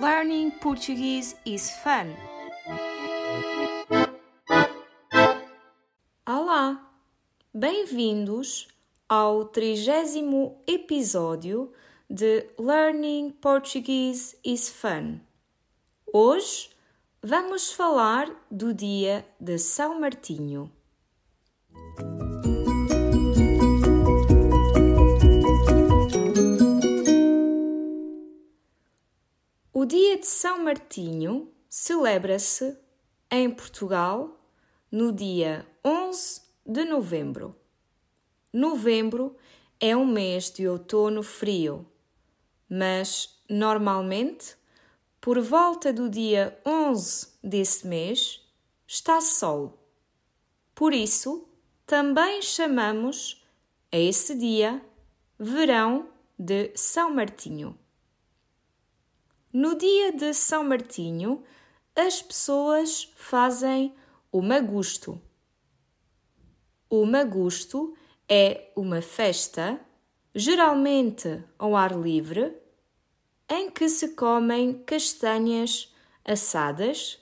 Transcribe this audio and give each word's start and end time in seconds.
Learning 0.00 0.50
Portuguese 0.50 1.36
is 1.44 1.70
fun. 1.84 2.16
Olá! 6.26 6.90
Bem-vindos 7.52 8.68
ao 9.06 9.44
trigésimo 9.44 10.58
episódio 10.66 11.70
de 12.08 12.46
Learning 12.58 13.30
Portuguese 13.30 14.38
is 14.42 14.70
Fun. 14.70 15.20
Hoje 16.10 16.70
vamos 17.22 17.70
falar 17.70 18.26
do 18.50 18.72
dia 18.72 19.26
de 19.38 19.58
São 19.58 20.00
Martinho. 20.00 20.72
O 29.80 29.86
dia 29.86 30.18
de 30.18 30.26
São 30.26 30.62
Martinho 30.62 31.50
celebra-se 31.66 32.76
em 33.30 33.50
Portugal 33.50 34.38
no 34.92 35.10
dia 35.10 35.66
11 35.82 36.42
de 36.66 36.84
novembro. 36.84 37.56
Novembro 38.52 39.34
é 39.80 39.96
um 39.96 40.04
mês 40.04 40.50
de 40.50 40.68
outono 40.68 41.22
frio, 41.22 41.90
mas 42.68 43.42
normalmente, 43.48 44.54
por 45.18 45.40
volta 45.40 45.94
do 45.94 46.10
dia 46.10 46.60
11 46.66 47.28
desse 47.42 47.86
mês, 47.86 48.46
está 48.86 49.18
sol. 49.22 49.82
Por 50.74 50.92
isso, 50.92 51.48
também 51.86 52.42
chamamos 52.42 53.42
a 53.90 53.96
esse 53.96 54.34
dia 54.34 54.84
Verão 55.38 56.10
de 56.38 56.70
São 56.74 57.10
Martinho. 57.10 57.78
No 59.52 59.74
dia 59.74 60.12
de 60.12 60.32
São 60.32 60.62
Martinho, 60.62 61.42
as 61.96 62.22
pessoas 62.22 63.12
fazem 63.16 63.92
o 64.30 64.40
magusto. 64.40 65.20
O 66.88 67.04
magusto 67.04 67.92
é 68.28 68.70
uma 68.76 69.02
festa, 69.02 69.80
geralmente 70.32 71.42
ao 71.58 71.74
ar 71.74 71.98
livre, 71.98 72.56
em 73.48 73.68
que 73.72 73.88
se 73.88 74.10
comem 74.14 74.84
castanhas 74.84 75.92
assadas 76.24 77.18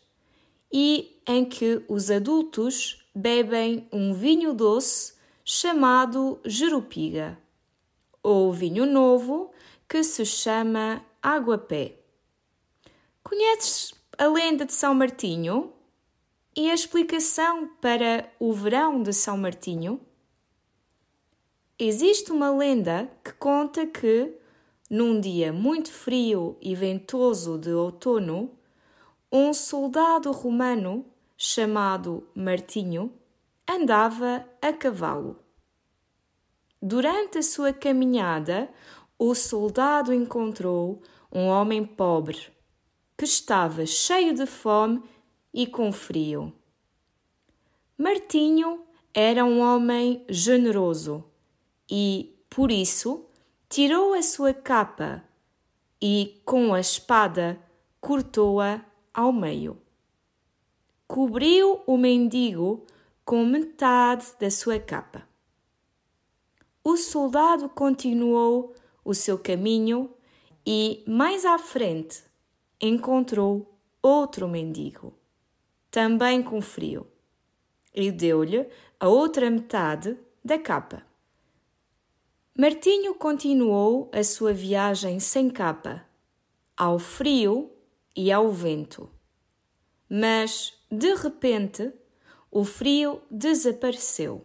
e 0.70 1.22
em 1.26 1.46
que 1.46 1.82
os 1.88 2.10
adultos 2.10 3.08
bebem 3.14 3.88
um 3.90 4.12
vinho 4.12 4.52
doce 4.52 5.14
chamado 5.42 6.38
jerupiga, 6.44 7.38
ou 8.22 8.52
vinho 8.52 8.84
novo 8.84 9.50
que 9.88 10.04
se 10.04 10.26
chama 10.26 11.02
água-pé. 11.22 11.98
Conheces 13.28 13.92
a 14.16 14.26
lenda 14.26 14.64
de 14.64 14.72
São 14.72 14.94
Martinho 14.94 15.70
e 16.56 16.70
a 16.70 16.74
explicação 16.74 17.68
para 17.78 18.26
o 18.40 18.54
verão 18.54 19.02
de 19.02 19.12
São 19.12 19.36
Martinho? 19.36 20.00
Existe 21.78 22.32
uma 22.32 22.50
lenda 22.50 23.06
que 23.22 23.34
conta 23.34 23.86
que, 23.86 24.32
num 24.88 25.20
dia 25.20 25.52
muito 25.52 25.92
frio 25.92 26.56
e 26.58 26.74
ventoso 26.74 27.58
de 27.58 27.70
outono, 27.70 28.50
um 29.30 29.52
soldado 29.52 30.32
romano 30.32 31.04
chamado 31.36 32.26
Martinho 32.34 33.12
andava 33.68 34.42
a 34.62 34.72
cavalo. 34.72 35.38
Durante 36.80 37.36
a 37.36 37.42
sua 37.42 37.74
caminhada, 37.74 38.70
o 39.18 39.34
soldado 39.34 40.14
encontrou 40.14 41.02
um 41.30 41.44
homem 41.48 41.84
pobre 41.84 42.56
que 43.18 43.24
estava 43.24 43.84
cheio 43.84 44.32
de 44.32 44.46
fome 44.46 45.02
e 45.52 45.66
com 45.66 45.90
frio. 45.90 46.52
Martinho 47.98 48.84
era 49.12 49.44
um 49.44 49.60
homem 49.60 50.24
generoso 50.28 51.24
e, 51.90 52.32
por 52.48 52.70
isso, 52.70 53.26
tirou 53.68 54.14
a 54.14 54.22
sua 54.22 54.54
capa 54.54 55.24
e, 56.00 56.40
com 56.44 56.72
a 56.72 56.78
espada, 56.78 57.60
cortou-a 58.00 58.84
ao 59.12 59.32
meio. 59.32 59.76
Cobriu 61.08 61.82
o 61.88 61.96
mendigo 61.96 62.86
com 63.24 63.44
metade 63.44 64.26
da 64.38 64.48
sua 64.48 64.78
capa. 64.78 65.26
O 66.84 66.96
soldado 66.96 67.68
continuou 67.68 68.76
o 69.04 69.12
seu 69.12 69.36
caminho 69.36 70.14
e, 70.64 71.02
mais 71.04 71.44
à 71.44 71.58
frente, 71.58 72.27
encontrou 72.80 73.78
outro 74.02 74.48
mendigo, 74.48 75.14
também 75.90 76.42
com 76.42 76.60
frio, 76.60 77.06
e 77.94 78.10
deu-lhe 78.10 78.68
a 79.00 79.08
outra 79.08 79.50
metade 79.50 80.16
da 80.44 80.58
capa. 80.58 81.02
Martinho 82.56 83.14
continuou 83.14 84.10
a 84.12 84.24
sua 84.24 84.52
viagem 84.52 85.20
sem 85.20 85.48
capa, 85.48 86.04
ao 86.76 86.98
frio 86.98 87.70
e 88.16 88.32
ao 88.32 88.50
vento. 88.50 89.10
Mas, 90.08 90.74
de 90.90 91.14
repente, 91.14 91.92
o 92.50 92.64
frio 92.64 93.20
desapareceu. 93.30 94.44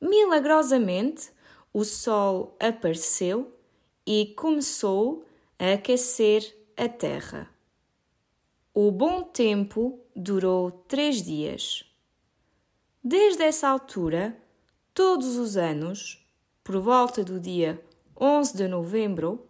Milagrosamente, 0.00 1.30
o 1.72 1.84
sol 1.84 2.56
apareceu 2.58 3.54
e 4.04 4.34
começou 4.36 5.24
a 5.58 5.72
aquecer 5.72 6.59
a 6.80 6.88
terra. 6.88 7.46
O 8.72 8.90
bom 8.90 9.22
tempo 9.22 10.00
durou 10.16 10.70
três 10.70 11.22
dias. 11.22 11.84
Desde 13.04 13.42
essa 13.42 13.68
altura, 13.68 14.34
todos 14.94 15.36
os 15.36 15.58
anos, 15.58 16.26
por 16.64 16.80
volta 16.80 17.22
do 17.22 17.38
dia 17.38 17.84
11 18.18 18.56
de 18.56 18.66
novembro, 18.66 19.46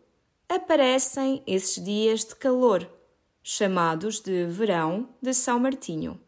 aparecem 0.48 1.40
esses 1.46 1.84
dias 1.84 2.24
de 2.24 2.34
calor, 2.34 2.90
chamados 3.44 4.18
de 4.18 4.46
Verão 4.46 5.08
de 5.22 5.32
São 5.32 5.60
Martinho. 5.60 6.20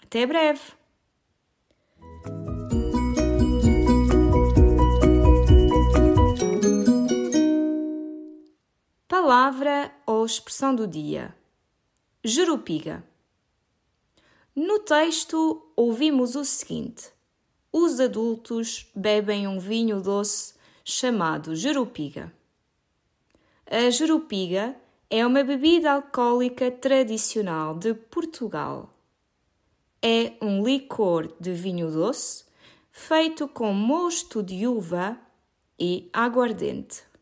Até 0.00 0.24
breve! 0.24 0.62
Palavra 9.26 9.90
ou 10.04 10.26
expressão 10.26 10.74
do 10.74 10.86
dia: 10.86 11.34
Jerupiga. 12.22 13.02
No 14.54 14.80
texto, 14.80 15.66
ouvimos 15.74 16.36
o 16.36 16.44
seguinte: 16.44 17.10
Os 17.72 18.00
adultos 18.00 18.86
bebem 18.94 19.48
um 19.48 19.58
vinho 19.58 20.02
doce 20.02 20.52
chamado 20.84 21.56
jerupiga. 21.56 22.30
A 23.66 23.88
jerupiga 23.88 24.76
é 25.08 25.26
uma 25.26 25.42
bebida 25.42 25.92
alcoólica 25.92 26.70
tradicional 26.70 27.74
de 27.78 27.94
Portugal. 27.94 28.90
É 30.02 30.34
um 30.42 30.62
licor 30.62 31.32
de 31.40 31.54
vinho 31.54 31.90
doce 31.90 32.44
feito 32.92 33.48
com 33.48 33.72
mosto 33.72 34.42
de 34.42 34.66
uva 34.66 35.18
e 35.80 36.10
aguardente. 36.12 37.13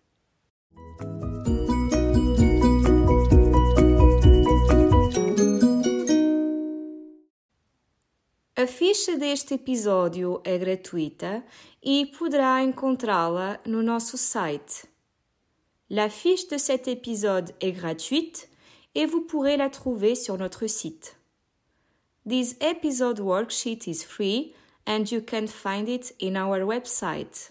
A 8.63 8.67
ficha 8.69 9.17
deste 9.17 9.55
episódio 9.55 10.41
é 10.45 10.57
gratuita 10.57 11.45
e 11.83 12.07
poderá 12.17 12.63
encontrá-la 12.63 13.59
no 13.67 13.83
nosso 13.83 14.17
site. 14.17 14.85
La 15.91 16.09
fiche 16.09 16.47
de 16.47 16.59
cet 16.59 16.87
épisode 16.87 17.53
est 17.61 17.73
gratuite 17.73 18.49
et 18.95 19.05
vous 19.05 19.23
pourrez 19.23 19.57
la 19.57 19.69
trouver 19.69 20.15
sur 20.15 20.39
notre 20.39 20.69
site. 20.69 21.17
This 22.25 22.55
episode 22.61 23.19
worksheet 23.19 23.89
is 23.89 24.05
free 24.05 24.55
and 24.87 25.11
you 25.11 25.23
can 25.23 25.49
find 25.49 25.89
it 25.89 26.15
in 26.21 26.37
our 26.37 26.61
website. 26.61 27.51